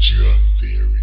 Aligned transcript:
germ 0.00 0.40
theory. 0.58 0.99